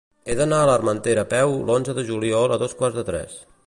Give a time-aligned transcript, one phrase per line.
[0.31, 3.43] He d'anar a l'Armentera a peu l'onze de juliol a dos quarts de tres.